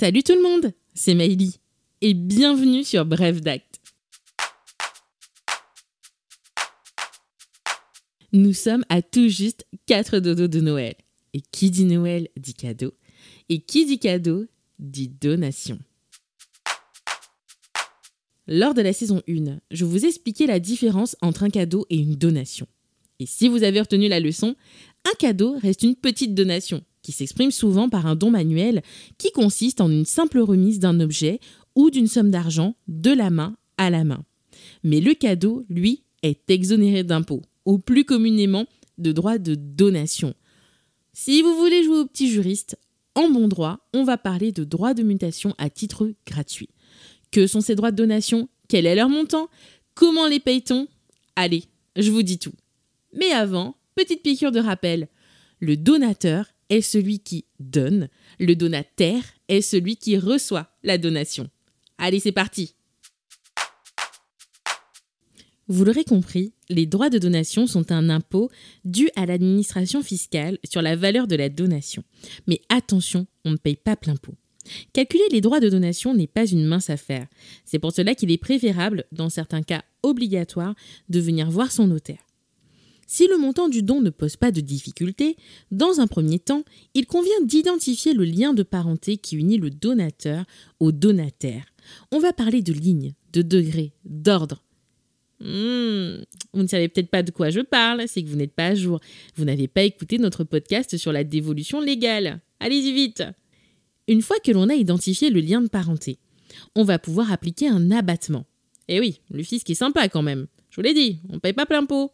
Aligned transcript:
Salut 0.00 0.22
tout 0.22 0.36
le 0.36 0.42
monde, 0.42 0.72
c'est 0.94 1.14
Maïli 1.14 1.56
et 2.02 2.14
bienvenue 2.14 2.84
sur 2.84 3.04
Bref 3.04 3.40
d'Acte. 3.40 3.80
Nous 8.32 8.52
sommes 8.52 8.84
à 8.90 9.02
tout 9.02 9.26
juste 9.26 9.66
4 9.86 10.20
dodos 10.20 10.46
de 10.46 10.60
Noël. 10.60 10.94
Et 11.34 11.40
qui 11.40 11.72
dit 11.72 11.84
Noël 11.84 12.28
dit 12.36 12.54
cadeau. 12.54 12.94
Et 13.48 13.58
qui 13.58 13.86
dit 13.86 13.98
cadeau 13.98 14.46
dit 14.78 15.08
donation. 15.08 15.80
Lors 18.46 18.74
de 18.74 18.82
la 18.82 18.92
saison 18.92 19.20
1, 19.28 19.58
je 19.72 19.84
vous 19.84 20.06
expliquais 20.06 20.46
la 20.46 20.60
différence 20.60 21.16
entre 21.22 21.42
un 21.42 21.50
cadeau 21.50 21.86
et 21.90 21.96
une 21.96 22.14
donation. 22.14 22.68
Et 23.18 23.26
si 23.26 23.48
vous 23.48 23.64
avez 23.64 23.80
retenu 23.80 24.06
la 24.06 24.20
leçon, 24.20 24.54
un 25.04 25.16
cadeau 25.18 25.58
reste 25.58 25.82
une 25.82 25.96
petite 25.96 26.36
donation 26.36 26.84
qui 27.08 27.12
s'exprime 27.12 27.50
souvent 27.50 27.88
par 27.88 28.04
un 28.04 28.16
don 28.16 28.30
manuel 28.30 28.82
qui 29.16 29.32
consiste 29.32 29.80
en 29.80 29.90
une 29.90 30.04
simple 30.04 30.40
remise 30.40 30.78
d'un 30.78 31.00
objet 31.00 31.40
ou 31.74 31.88
d'une 31.88 32.06
somme 32.06 32.30
d'argent 32.30 32.74
de 32.86 33.10
la 33.10 33.30
main 33.30 33.56
à 33.78 33.88
la 33.88 34.04
main. 34.04 34.26
Mais 34.84 35.00
le 35.00 35.14
cadeau, 35.14 35.64
lui, 35.70 36.02
est 36.22 36.50
exonéré 36.50 37.04
d'impôts, 37.04 37.40
ou 37.64 37.78
plus 37.78 38.04
communément 38.04 38.66
de 38.98 39.10
droits 39.10 39.38
de 39.38 39.54
donation. 39.54 40.34
Si 41.14 41.40
vous 41.40 41.56
voulez 41.56 41.82
jouer 41.82 41.96
au 41.96 42.04
petit 42.04 42.28
juriste, 42.28 42.76
en 43.14 43.30
bon 43.30 43.48
droit, 43.48 43.88
on 43.94 44.04
va 44.04 44.18
parler 44.18 44.52
de 44.52 44.64
droits 44.64 44.92
de 44.92 45.02
mutation 45.02 45.54
à 45.56 45.70
titre 45.70 46.12
gratuit. 46.26 46.68
Que 47.30 47.46
sont 47.46 47.62
ces 47.62 47.74
droits 47.74 47.90
de 47.90 47.96
donation? 47.96 48.50
Quel 48.68 48.84
est 48.84 48.94
leur 48.94 49.08
montant? 49.08 49.48
Comment 49.94 50.26
les 50.26 50.40
paye-t-on? 50.40 50.88
Allez, 51.36 51.64
je 51.96 52.10
vous 52.10 52.22
dis 52.22 52.38
tout. 52.38 52.52
Mais 53.14 53.30
avant, 53.30 53.76
petite 53.94 54.22
piqûre 54.22 54.52
de 54.52 54.60
rappel. 54.60 55.08
Le 55.58 55.74
donateur 55.78 56.52
est 56.70 56.80
celui 56.80 57.20
qui 57.20 57.44
donne, 57.60 58.08
le 58.38 58.54
donataire 58.54 59.22
est 59.48 59.62
celui 59.62 59.96
qui 59.96 60.18
reçoit 60.18 60.70
la 60.82 60.98
donation. 60.98 61.48
Allez, 61.98 62.20
c'est 62.20 62.32
parti 62.32 62.74
Vous 65.70 65.84
l'aurez 65.84 66.04
compris, 66.04 66.54
les 66.70 66.86
droits 66.86 67.10
de 67.10 67.18
donation 67.18 67.66
sont 67.66 67.92
un 67.92 68.08
impôt 68.08 68.50
dû 68.86 69.10
à 69.16 69.26
l'administration 69.26 70.02
fiscale 70.02 70.58
sur 70.64 70.80
la 70.80 70.96
valeur 70.96 71.26
de 71.26 71.36
la 71.36 71.50
donation. 71.50 72.02
Mais 72.46 72.62
attention, 72.70 73.26
on 73.44 73.50
ne 73.50 73.56
paye 73.56 73.76
pas 73.76 73.94
plein 73.94 74.16
pot. 74.16 74.34
Calculer 74.92 75.24
les 75.30 75.42
droits 75.42 75.60
de 75.60 75.68
donation 75.68 76.14
n'est 76.14 76.26
pas 76.26 76.46
une 76.46 76.64
mince 76.64 76.90
affaire. 76.90 77.26
C'est 77.64 77.78
pour 77.78 77.92
cela 77.92 78.14
qu'il 78.14 78.30
est 78.30 78.38
préférable, 78.38 79.04
dans 79.12 79.28
certains 79.28 79.62
cas 79.62 79.82
obligatoires, 80.02 80.74
de 81.08 81.20
venir 81.20 81.50
voir 81.50 81.70
son 81.70 81.86
notaire. 81.86 82.27
Si 83.10 83.26
le 83.26 83.38
montant 83.38 83.70
du 83.70 83.82
don 83.82 84.02
ne 84.02 84.10
pose 84.10 84.36
pas 84.36 84.52
de 84.52 84.60
difficulté, 84.60 85.38
dans 85.70 85.98
un 85.98 86.06
premier 86.06 86.38
temps, 86.38 86.62
il 86.92 87.06
convient 87.06 87.40
d'identifier 87.42 88.12
le 88.12 88.24
lien 88.24 88.52
de 88.52 88.62
parenté 88.62 89.16
qui 89.16 89.36
unit 89.36 89.56
le 89.56 89.70
donateur 89.70 90.44
au 90.78 90.92
donataire. 90.92 91.64
On 92.12 92.18
va 92.18 92.34
parler 92.34 92.60
de 92.60 92.74
lignes, 92.74 93.14
de 93.32 93.40
degrés, 93.40 93.94
d'ordre. 94.04 94.62
Hmm, 95.40 96.20
vous 96.52 96.62
ne 96.62 96.66
savez 96.66 96.88
peut-être 96.88 97.08
pas 97.08 97.22
de 97.22 97.30
quoi 97.30 97.48
je 97.48 97.60
parle, 97.60 98.06
c'est 98.06 98.22
que 98.22 98.28
vous 98.28 98.36
n'êtes 98.36 98.52
pas 98.52 98.66
à 98.66 98.74
jour. 98.74 99.00
Vous 99.36 99.46
n'avez 99.46 99.68
pas 99.68 99.84
écouté 99.84 100.18
notre 100.18 100.44
podcast 100.44 100.98
sur 100.98 101.10
la 101.10 101.24
dévolution 101.24 101.80
légale. 101.80 102.42
Allez-y 102.60 102.92
vite 102.92 103.22
Une 104.06 104.20
fois 104.20 104.36
que 104.44 104.52
l'on 104.52 104.68
a 104.68 104.74
identifié 104.74 105.30
le 105.30 105.40
lien 105.40 105.62
de 105.62 105.68
parenté, 105.68 106.18
on 106.74 106.84
va 106.84 106.98
pouvoir 106.98 107.32
appliquer 107.32 107.68
un 107.68 107.90
abattement. 107.90 108.44
Eh 108.88 109.00
oui, 109.00 109.22
le 109.30 109.42
fisc 109.42 109.70
est 109.70 109.74
sympa 109.74 110.10
quand 110.10 110.22
même. 110.22 110.46
Je 110.68 110.76
vous 110.76 110.82
l'ai 110.82 110.94
dit, 110.94 111.20
on 111.30 111.34
ne 111.34 111.38
paye 111.38 111.54
pas 111.54 111.64
plein 111.64 111.86
pot. 111.86 112.12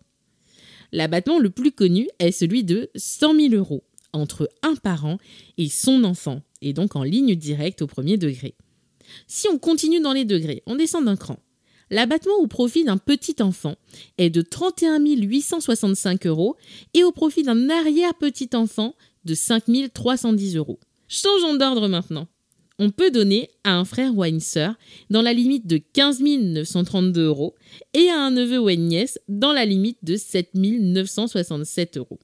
L'abattement 0.94 1.40
le 1.40 1.50
plus 1.50 1.72
connu 1.72 2.08
est 2.20 2.30
celui 2.30 2.62
de 2.62 2.88
100 2.94 3.34
000 3.34 3.54
euros 3.54 3.82
entre 4.12 4.48
un 4.62 4.76
parent 4.76 5.18
et 5.58 5.68
son 5.68 6.04
enfant, 6.04 6.40
et 6.62 6.72
donc 6.72 6.94
en 6.94 7.02
ligne 7.02 7.34
directe 7.34 7.82
au 7.82 7.88
premier 7.88 8.16
degré. 8.16 8.54
Si 9.26 9.48
on 9.48 9.58
continue 9.58 9.98
dans 9.98 10.12
les 10.12 10.24
degrés, 10.24 10.62
on 10.66 10.76
descend 10.76 11.06
d'un 11.06 11.16
cran. 11.16 11.40
L'abattement 11.90 12.36
au 12.36 12.46
profit 12.46 12.84
d'un 12.84 12.96
petit 12.96 13.42
enfant 13.42 13.74
est 14.18 14.30
de 14.30 14.40
31 14.40 15.04
865 15.04 16.26
euros 16.28 16.56
et 16.94 17.02
au 17.02 17.10
profit 17.10 17.42
d'un 17.42 17.68
arrière-petit 17.70 18.50
enfant 18.54 18.94
de 19.24 19.34
5 19.34 19.64
310 19.92 20.56
euros. 20.56 20.78
Changeons 21.08 21.56
d'ordre 21.56 21.88
maintenant 21.88 22.28
on 22.78 22.90
peut 22.90 23.10
donner 23.10 23.50
à 23.62 23.76
un 23.76 23.84
frère 23.84 24.16
ou 24.16 24.22
à 24.22 24.28
une 24.28 24.40
sœur 24.40 24.74
dans 25.10 25.22
la 25.22 25.32
limite 25.32 25.66
de 25.66 25.78
15 25.78 26.20
932 26.20 27.24
euros 27.24 27.54
et 27.92 28.08
à 28.08 28.20
un 28.20 28.30
neveu 28.30 28.58
ou 28.58 28.68
à 28.68 28.72
une 28.72 28.88
nièce 28.88 29.18
dans 29.28 29.52
la 29.52 29.64
limite 29.64 29.98
de 30.02 30.16
7 30.16 30.50
967 30.54 31.98
euros. 31.98 32.18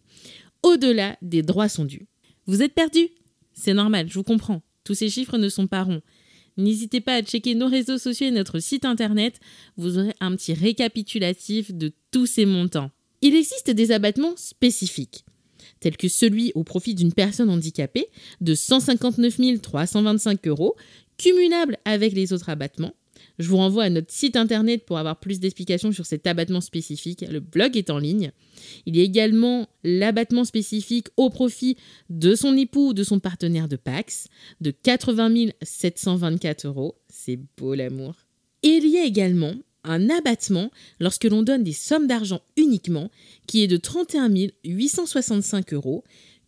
Au-delà 0.62 1.16
des 1.22 1.43
droits 1.43 1.69
sont 1.69 1.84
dus. 1.84 2.06
Vous 2.47 2.62
êtes 2.62 2.75
perdu 2.75 3.09
C'est 3.55 3.75
normal, 3.75 4.09
je 4.09 4.15
vous 4.15 4.25
comprends. 4.25 4.62
Tous 4.84 4.94
ces 4.94 5.09
chiffres 5.09 5.38
ne 5.38 5.49
sont 5.49 5.66
pas 5.66 5.84
ronds. 5.84 6.03
N'hésitez 6.56 7.00
pas 7.00 7.15
à 7.15 7.22
checker 7.22 7.55
nos 7.55 7.69
réseaux 7.69 7.99
sociaux 7.99 8.27
et 8.27 8.32
notre 8.32 8.59
site 8.59 8.84
internet, 8.84 9.38
vous 9.77 9.99
aurez 9.99 10.15
un 10.21 10.34
petit 10.34 10.53
récapitulatif 10.53 11.72
de 11.72 11.93
tous 12.11 12.27
ces 12.27 12.44
montants. 12.44 12.91
Il 13.22 13.37
existe 13.37 13.71
des 13.71 13.93
abattements 13.93 14.37
spécifiques 14.37 15.25
tel 15.81 15.97
que 15.97 16.09
celui 16.09 16.53
au 16.55 16.65
profit 16.65 16.95
d'une 16.95 17.13
personne 17.13 17.51
handicapée 17.51 18.07
de 18.41 18.55
159 18.55 19.61
325 19.61 20.47
euros, 20.47 20.77
cumulable 21.19 21.79
avec 21.85 22.13
les 22.13 22.33
autres 22.33 22.49
abattements. 22.49 22.95
Je 23.39 23.49
vous 23.49 23.57
renvoie 23.57 23.85
à 23.85 23.91
notre 23.91 24.13
site 24.13 24.37
internet 24.37 24.85
pour 24.85 24.99
avoir 24.99 25.19
plus 25.19 25.41
d'explications 25.41 25.93
sur 25.93 26.05
cet 26.05 26.27
abattement 26.27 26.61
spécifique. 26.61 27.25
Le 27.29 27.41
blog 27.41 27.77
est 27.77 27.91
en 27.91 27.99
ligne. 27.99 28.33
Il 28.85 28.97
y 28.97 29.01
a 29.01 29.03
également 29.03 29.67
l'abattement 29.83 30.45
spécifique 30.45 31.09
au 31.17 31.31
profit 31.31 31.77
de 32.11 32.35
son 32.35 32.57
époux 32.57 32.89
ou 32.89 32.93
de 32.93 33.03
son 33.03 33.19
partenaire 33.19 33.69
de 33.69 33.77
Pax 33.77 34.29
de 34.61 34.71
80 34.71 35.53
724 35.62 36.67
euros. 36.67 36.97
C'est 37.09 37.39
beau 37.57 37.75
l'amour. 37.75 38.15
Et 38.62 38.69
il 38.69 38.89
y 38.89 38.99
a 38.99 39.05
également 39.05 39.55
un 39.85 40.11
abattement 40.11 40.71
lorsque 40.99 41.25
l'on 41.25 41.43
donne 41.43 41.65
des 41.65 41.73
sommes 41.73 42.07
d'argent 42.07 42.41
uniquement, 42.57 43.11
qui 43.47 43.63
est 43.63 43.69
de 43.69 43.77
31 43.77 44.31
865 44.65 45.73
euros, 45.73 46.05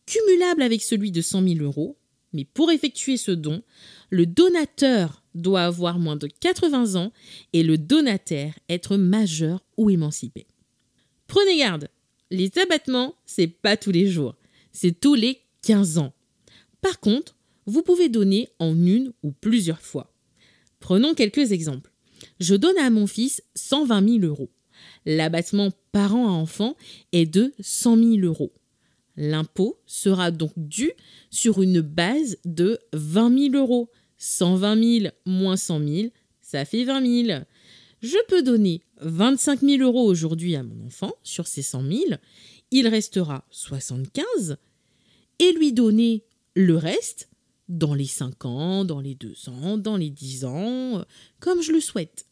cumulable 0.07 0.63
avec 0.63 0.83
celui 0.83 1.11
de 1.11 1.21
100 1.21 1.49
000 1.49 1.65
euros. 1.65 1.99
Mais 2.33 2.45
pour 2.45 2.71
effectuer 2.71 3.17
ce 3.17 3.31
don, 3.31 3.63
le 4.11 4.27
donateur 4.27 5.23
doit 5.35 5.65
avoir 5.65 5.99
moins 5.99 6.17
de 6.17 6.27
80 6.27 6.97
ans 6.97 7.13
et 7.53 7.63
le 7.63 7.79
donataire 7.79 8.59
être 8.69 8.97
majeur 8.97 9.65
ou 9.77 9.91
émancipé. 9.91 10.47
Prenez 11.27 11.59
garde, 11.59 11.89
les 12.31 12.51
abattements, 12.59 13.15
c'est 13.27 13.47
pas 13.47 13.77
tous 13.77 13.91
les 13.91 14.07
jours, 14.07 14.35
c'est 14.73 14.99
tous 14.99 15.15
les 15.15 15.41
15 15.63 15.99
ans. 15.99 16.13
Par 16.81 17.01
contre, 17.01 17.37
vous 17.67 17.83
pouvez 17.83 18.09
donner 18.09 18.49
en 18.59 18.75
une 18.75 19.13
ou 19.23 19.33
plusieurs 19.33 19.81
fois. 19.81 20.13
Prenons 20.81 21.15
quelques 21.15 21.53
exemples 21.53 21.92
je 22.43 22.55
donne 22.55 22.79
à 22.79 22.91
mon 22.91 23.07
fils 23.07 23.43
120 23.55 24.21
000 24.21 24.27
euros. 24.27 24.51
L'abattement 25.07 25.71
parent 25.93 26.27
à 26.29 26.33
enfant 26.33 26.77
est 27.13 27.27
de 27.27 27.53
100 27.61 27.97
000 27.97 28.27
euros. 28.27 28.53
L'impôt 29.17 29.79
sera 29.87 30.31
donc 30.31 30.53
dû 30.57 30.93
sur 31.31 31.63
une 31.63 31.81
base 31.81 32.39
de 32.45 32.79
20 32.93 33.53
000 33.53 33.63
euros. 33.63 33.91
120 34.19 35.01
000 35.01 35.15
moins 35.27 35.57
100 35.57 35.81
000, 35.87 36.09
ça 36.41 36.65
fait 36.65 36.85
20 36.85 37.27
000. 37.27 37.41
Je 38.03 38.17
peux 38.29 38.43
donner 38.43 38.83
25 39.01 39.61
000 39.61 39.83
euros 39.83 40.05
aujourd'hui 40.05 40.55
à 40.55 40.63
mon 40.63 40.87
enfant 40.87 41.13
sur 41.25 41.49
ces 41.49 41.63
100 41.63 41.83
000. 41.83 42.01
Il 42.71 42.87
restera 42.87 43.45
75 43.51 44.57
et 45.41 45.53
lui 45.53 45.73
donner 45.73 46.25
le 46.55 46.77
reste 46.77 47.29
dans 47.69 47.95
les 47.95 48.07
5 48.07 48.45
ans, 48.45 48.85
dans 48.85 49.01
les 49.01 49.15
2 49.15 49.49
ans, 49.49 49.77
dans 49.77 49.97
les 49.97 50.11
10 50.11 50.45
ans, 50.45 51.05
comme 51.41 51.63
je 51.63 51.73
le 51.73 51.81
souhaite. 51.81 52.27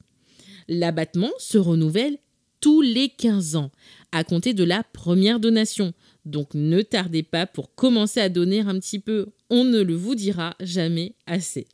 L'abattement 0.68 1.30
se 1.38 1.58
renouvelle 1.58 2.18
tous 2.60 2.82
les 2.82 3.08
15 3.08 3.56
ans, 3.56 3.70
à 4.12 4.24
compter 4.24 4.54
de 4.54 4.64
la 4.64 4.84
première 4.84 5.40
donation. 5.40 5.94
Donc 6.24 6.54
ne 6.54 6.82
tardez 6.82 7.22
pas 7.22 7.46
pour 7.46 7.74
commencer 7.74 8.20
à 8.20 8.28
donner 8.28 8.60
un 8.60 8.78
petit 8.78 8.98
peu, 8.98 9.28
on 9.48 9.64
ne 9.64 9.80
le 9.80 9.94
vous 9.94 10.14
dira 10.14 10.54
jamais 10.60 11.14
assez. 11.26 11.66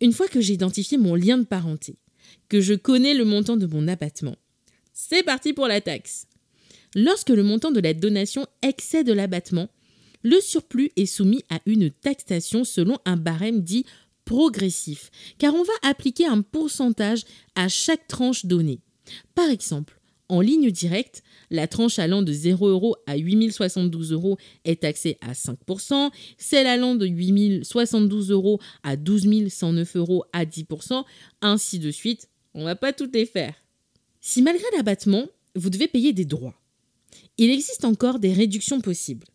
Une 0.00 0.12
fois 0.12 0.28
que 0.28 0.40
j'ai 0.40 0.54
identifié 0.54 0.96
mon 0.96 1.14
lien 1.14 1.38
de 1.38 1.44
parenté, 1.44 1.96
que 2.48 2.60
je 2.60 2.74
connais 2.74 3.14
le 3.14 3.24
montant 3.24 3.56
de 3.56 3.66
mon 3.66 3.88
abattement, 3.88 4.36
c'est 4.92 5.22
parti 5.22 5.52
pour 5.52 5.66
la 5.68 5.80
taxe. 5.80 6.26
Lorsque 6.94 7.30
le 7.30 7.42
montant 7.42 7.70
de 7.70 7.80
la 7.80 7.94
donation 7.94 8.46
excède 8.62 9.10
l'abattement, 9.10 9.68
le 10.22 10.40
surplus 10.40 10.90
est 10.96 11.06
soumis 11.06 11.44
à 11.50 11.60
une 11.66 11.90
taxation 11.90 12.64
selon 12.64 12.98
un 13.04 13.16
barème 13.16 13.60
dit 13.60 13.84
progressif, 14.28 15.10
car 15.38 15.54
on 15.54 15.62
va 15.62 15.72
appliquer 15.82 16.26
un 16.26 16.42
pourcentage 16.42 17.22
à 17.54 17.68
chaque 17.68 18.06
tranche 18.08 18.44
donnée. 18.44 18.80
Par 19.34 19.48
exemple, 19.48 19.98
en 20.28 20.42
ligne 20.42 20.70
directe, 20.70 21.22
la 21.50 21.66
tranche 21.66 21.98
allant 21.98 22.20
de 22.20 22.30
0 22.30 22.68
euros 22.68 22.94
à 23.06 23.16
8072 23.16 24.12
euros 24.12 24.36
est 24.66 24.82
taxée 24.82 25.16
à 25.22 25.32
5%, 25.32 26.10
celle 26.36 26.66
allant 26.66 26.94
de 26.94 27.06
8072 27.06 28.30
euros 28.30 28.60
à 28.82 28.96
12 28.96 29.48
109 29.48 29.96
euros 29.96 30.24
à 30.34 30.44
10%, 30.44 31.04
ainsi 31.40 31.78
de 31.78 31.90
suite. 31.90 32.28
On 32.52 32.64
va 32.64 32.76
pas 32.76 32.92
toutes 32.92 33.14
les. 33.14 33.30
Si 34.20 34.42
malgré 34.42 34.66
l'abattement, 34.76 35.26
vous 35.54 35.70
devez 35.70 35.88
payer 35.88 36.12
des 36.12 36.26
droits, 36.26 36.60
il 37.38 37.50
existe 37.50 37.86
encore 37.86 38.18
des 38.18 38.34
réductions 38.34 38.82
possibles. 38.82 39.26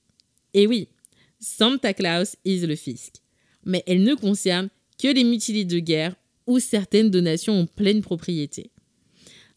Et 0.54 0.68
oui, 0.68 0.90
Santa 1.40 1.96
Claus 1.96 2.36
is 2.46 2.68
le 2.68 2.76
fisc. 2.76 3.16
mais 3.66 3.84
elle 3.88 4.04
ne 4.04 4.14
concerne 4.14 4.70
les 5.12 5.24
mutilés 5.24 5.66
de 5.66 5.80
guerre 5.80 6.16
ou 6.48 6.60
certaines 6.60 7.10
donations 7.10 7.60
en 7.62 7.66
pleine 7.66 8.02
propriété. 8.02 8.72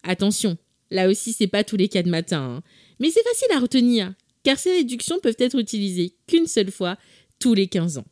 Attention, 0.03 0.57
là 0.91 1.09
aussi 1.09 1.33
c'est 1.33 1.47
pas 1.47 1.63
tous 1.63 1.77
les 1.77 1.89
cas 1.89 2.03
de 2.03 2.09
matin, 2.09 2.57
hein. 2.57 2.63
mais 2.99 3.09
c'est 3.11 3.23
facile 3.23 3.55
à 3.55 3.59
retenir, 3.59 4.13
car 4.43 4.57
ces 4.57 4.71
réductions 4.71 5.19
peuvent 5.19 5.35
être 5.39 5.59
utilisées 5.59 6.13
qu'une 6.27 6.47
seule 6.47 6.71
fois 6.71 6.97
tous 7.39 7.53
les 7.53 7.67
15 7.67 7.97
ans. 7.97 8.05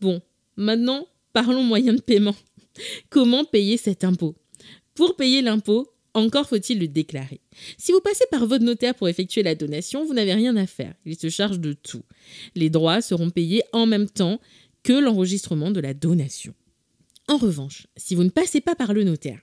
Bon, 0.00 0.20
maintenant 0.56 1.06
parlons 1.32 1.62
moyens 1.62 1.96
de 1.96 2.02
paiement. 2.02 2.36
Comment 3.10 3.44
payer 3.44 3.76
cet 3.76 4.04
impôt? 4.04 4.36
Pour 4.94 5.16
payer 5.16 5.42
l'impôt, 5.42 5.92
encore 6.14 6.48
faut-il 6.48 6.80
le 6.80 6.88
déclarer. 6.88 7.40
Si 7.76 7.92
vous 7.92 8.00
passez 8.00 8.24
par 8.30 8.46
votre 8.46 8.64
notaire 8.64 8.94
pour 8.94 9.08
effectuer 9.08 9.42
la 9.42 9.54
donation, 9.54 10.04
vous 10.04 10.14
n'avez 10.14 10.34
rien 10.34 10.56
à 10.56 10.66
faire. 10.66 10.94
Il 11.04 11.16
se 11.16 11.28
charge 11.28 11.60
de 11.60 11.72
tout. 11.72 12.02
Les 12.56 12.70
droits 12.70 13.00
seront 13.00 13.30
payés 13.30 13.62
en 13.72 13.86
même 13.86 14.08
temps 14.08 14.40
l'enregistrement 14.94 15.70
de 15.70 15.80
la 15.80 15.94
donation. 15.94 16.54
En 17.28 17.36
revanche, 17.36 17.86
si 17.96 18.14
vous 18.14 18.24
ne 18.24 18.30
passez 18.30 18.60
pas 18.60 18.74
par 18.74 18.94
le 18.94 19.04
notaire, 19.04 19.40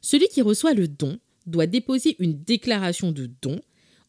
celui 0.00 0.28
qui 0.28 0.42
reçoit 0.42 0.74
le 0.74 0.88
don 0.88 1.18
doit 1.46 1.66
déposer 1.66 2.16
une 2.18 2.42
déclaration 2.42 3.12
de 3.12 3.30
don 3.42 3.60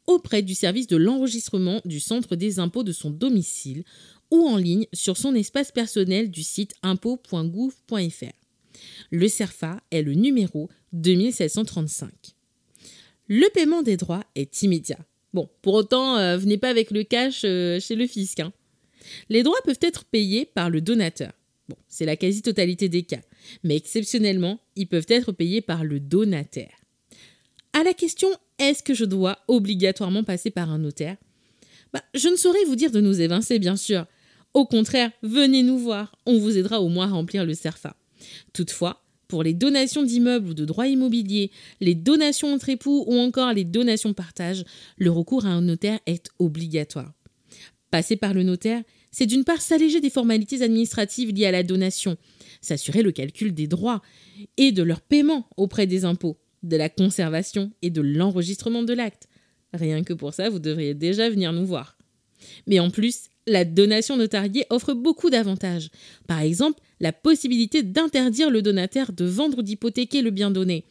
auprès 0.08 0.42
du 0.42 0.56
service 0.56 0.88
de 0.88 0.98
l'enregistrement 0.98 1.82
du 1.86 2.00
centre 2.00 2.36
des 2.36 2.60
impôts 2.60 2.84
de 2.84 2.92
son 2.92 3.12
domicile 3.12 3.84
ou 4.32 4.48
en 4.48 4.58
ligne 4.58 4.88
sur 4.94 5.18
son 5.18 5.36
espace 5.36 5.72
personnel 5.72 6.32
du 6.32 6.44
site 6.44 6.74
impôt.gouv.fr. 6.84 8.34
Le 9.12 9.28
CERFA 9.28 9.82
est 9.92 10.02
le 10.02 10.14
numéro 10.14 10.70
2735. 10.94 12.10
Le 13.28 13.48
paiement 13.54 13.82
des 13.82 13.98
droits 13.98 14.24
est 14.36 14.64
immédiat. 14.64 15.00
Bon, 15.34 15.50
pour 15.62 15.76
autant, 15.76 16.18
euh, 16.18 16.38
venez 16.38 16.58
pas 16.58 16.70
avec 16.70 16.90
le 16.90 17.04
cash 17.04 17.42
euh, 17.46 17.80
chez 17.80 17.96
le 17.96 18.08
fisc. 18.08 18.40
Hein. 18.40 18.52
Les 19.30 19.44
droits 19.44 19.62
peuvent 19.64 19.80
être 19.82 20.06
payés 20.06 20.46
par 20.46 20.70
le 20.70 20.82
donateur. 20.82 21.32
Bon, 21.68 21.76
c'est 21.88 22.06
la 22.06 22.16
quasi-totalité 22.16 22.90
des 22.90 23.04
cas, 23.04 23.22
mais 23.64 23.76
exceptionnellement, 23.76 24.60
ils 24.76 24.88
peuvent 24.88 25.06
être 25.10 25.32
payés 25.32 25.62
par 25.62 25.84
le 25.84 26.00
donataire. 26.00 26.76
À 27.74 27.84
la 27.84 27.94
question 27.94 28.30
est-ce 28.60 28.84
que 28.84 28.94
je 28.94 29.06
dois 29.06 29.40
obligatoirement 29.48 30.24
passer 30.24 30.52
par 30.52 30.70
un 30.70 30.80
notaire? 30.80 31.16
Bah, 31.94 32.04
Je 32.14 32.28
ne 32.28 32.36
saurais 32.36 32.66
vous 32.66 32.76
dire 32.76 32.92
de 32.92 33.02
nous 33.02 33.22
évincer, 33.22 33.58
bien 33.58 33.78
sûr. 33.78 34.06
Au 34.54 34.66
contraire, 34.66 35.12
venez 35.24 35.64
nous 35.64 35.78
voir, 35.78 36.16
on 36.26 36.38
vous 36.38 36.58
aidera 36.58 36.82
au 36.82 36.90
moins 36.90 37.08
à 37.08 37.12
remplir 37.12 37.46
le 37.46 37.54
CERFA. 37.54 37.96
Toutefois, 38.52 39.04
pour 39.28 39.44
les 39.44 39.54
donations 39.54 40.04
d'immeubles 40.04 40.50
ou 40.50 40.54
de 40.54 40.66
droits 40.66 40.88
immobiliers, 40.88 41.52
les 41.80 41.96
donations 41.96 42.54
entre 42.54 42.70
époux 42.70 43.06
ou 43.08 43.18
encore 43.18 43.54
les 43.54 43.64
donations 43.64 44.14
partage, 44.14 44.66
le 44.98 45.12
recours 45.12 45.46
à 45.46 45.50
un 45.50 45.62
notaire 45.62 46.00
est 46.06 46.30
obligatoire. 46.40 47.14
Passer 47.92 48.18
par 48.18 48.34
le 48.34 48.44
notaire, 48.44 48.84
c'est 49.12 49.26
d'une 49.26 49.44
part 49.44 49.62
s'alléger 49.62 50.02
des 50.02 50.10
formalités 50.10 50.62
administratives 50.62 51.34
liées 51.34 51.46
à 51.46 51.52
la 51.52 51.64
donation, 51.64 52.18
s'assurer 52.62 53.02
le 53.02 53.12
calcul 53.12 53.54
des 53.54 53.68
droits 53.68 54.02
et 54.58 54.72
de 54.72 54.84
leur 54.84 55.02
paiement 55.02 55.48
auprès 55.58 55.88
des 55.88 56.06
impôts, 56.06 56.38
de 56.64 56.78
la 56.78 56.90
conservation 56.90 57.72
et 57.82 57.90
de 57.90 58.02
l'enregistrement 58.02 58.84
de 58.84 58.94
l'acte. 58.94 59.28
Rien 59.74 60.04
que 60.04 60.14
pour 60.14 60.34
ça, 60.34 60.50
vous 60.50 60.60
devriez 60.60 60.94
déjà 60.94 61.30
venir 61.30 61.54
nous 61.54 61.66
voir. 61.66 61.98
Mais 62.68 62.80
en 62.80 62.90
plus, 62.90 63.30
la 63.48 63.66
donation 63.66 64.16
notariée 64.16 64.66
offre 64.70 64.94
beaucoup 64.94 65.30
d'avantages. 65.30 65.90
Par 66.28 66.40
exemple, 66.42 66.80
la 67.00 67.12
possibilité 67.12 67.84
d'interdire 67.84 68.50
le 68.50 68.62
donataire 68.62 69.12
de 69.12 69.26
vendre 69.26 69.60
ou 69.60 69.62
d'hypothéquer 69.62 70.22
le 70.22 70.32
bien 70.32 70.52
donné, 70.52 70.86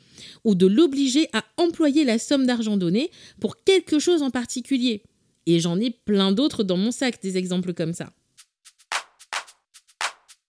ou 0.45 0.55
de 0.55 0.67
l'obliger 0.67 1.29
à 1.33 1.45
employer 1.57 2.05
la 2.05 2.19
somme 2.19 2.47
d'argent 2.47 2.77
donnée 2.77 3.11
pour 3.41 3.63
quelque 3.65 3.99
chose 3.99 4.23
en 4.23 4.31
particulier. 4.31 5.03
Et 5.51 5.61
j'en 5.61 5.81
ai 5.81 5.91
plein 5.91 6.31
d'autres 6.31 6.63
dans 6.63 6.77
mon 6.77 6.91
sac, 6.91 7.23
des 7.23 7.39
exemples 7.39 7.73
comme 7.73 7.95
ça. 7.95 8.13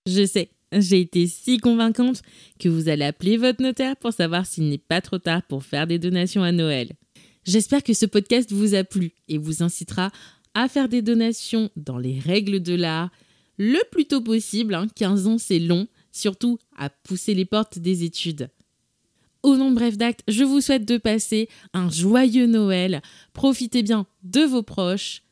Je 0.05 0.25
sais, 0.25 0.49
j'ai 0.73 0.99
été 0.99 1.25
si 1.25 1.57
convaincante 1.57 2.21
que 2.59 2.67
vous 2.67 2.89
allez 2.89 3.05
appeler 3.05 3.37
votre 3.37 3.63
notaire 3.63 3.95
pour 3.95 4.11
savoir 4.11 4.45
s'il 4.45 4.67
n'est 4.67 4.77
pas 4.77 4.99
trop 4.99 5.17
tard 5.17 5.41
pour 5.47 5.63
faire 5.63 5.87
des 5.87 5.99
donations 5.99 6.43
à 6.43 6.51
Noël. 6.51 6.91
J'espère 7.45 7.81
que 7.81 7.93
ce 7.93 8.05
podcast 8.05 8.51
vous 8.51 8.75
a 8.75 8.83
plu 8.83 9.13
et 9.29 9.37
vous 9.37 9.63
incitera 9.63 10.11
à 10.53 10.67
faire 10.67 10.89
des 10.89 11.01
donations 11.01 11.69
dans 11.77 11.97
les 11.97 12.19
règles 12.19 12.61
de 12.61 12.75
l'art 12.75 13.09
le 13.57 13.79
plus 13.91 14.05
tôt 14.05 14.19
possible. 14.19 14.77
15 14.97 15.27
hein, 15.27 15.31
ans, 15.31 15.37
c'est 15.37 15.59
long, 15.59 15.87
surtout 16.11 16.59
à 16.75 16.89
pousser 16.89 17.33
les 17.33 17.45
portes 17.45 17.79
des 17.79 18.03
études. 18.03 18.49
Au 19.41 19.55
nom 19.55 19.71
de 19.71 19.75
Bref 19.75 19.97
d'Acte, 19.97 20.21
je 20.27 20.43
vous 20.43 20.59
souhaite 20.59 20.85
de 20.85 20.97
passer 20.97 21.47
un 21.73 21.89
joyeux 21.89 22.45
Noël. 22.45 23.01
Profitez 23.33 23.83
bien 23.83 24.05
de 24.23 24.41
vos 24.41 24.63
proches, 24.63 25.23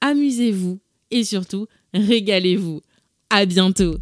amusez-vous 0.00 0.78
et 1.10 1.24
surtout, 1.24 1.66
régalez-vous. 1.92 2.82
À 3.28 3.44
bientôt! 3.44 3.96